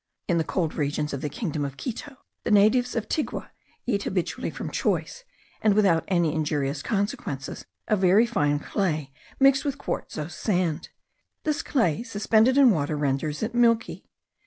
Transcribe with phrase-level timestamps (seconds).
[0.27, 3.51] In the cold regions of the kingdom of Quito, the natives of Tigua
[3.85, 5.23] eat habitually from choice,
[5.61, 10.89] and without any injurious consequences, a very fine clay, mixed with quartzose sand.
[11.43, 14.09] This clay, suspended in water, renders it milky.